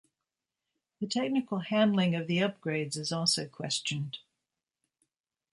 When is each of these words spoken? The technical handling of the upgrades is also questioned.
The 0.99 1.05
technical 1.05 1.59
handling 1.59 2.15
of 2.15 2.25
the 2.25 2.37
upgrades 2.39 2.97
is 2.97 3.11
also 3.11 3.47
questioned. 3.47 4.17